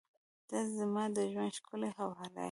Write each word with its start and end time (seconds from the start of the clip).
•ته 0.47 0.57
زما 0.77 1.03
د 1.15 1.17
ژونده 1.31 1.55
ښکلي 1.57 1.89
حواله 1.95 2.29
یې. 2.37 2.39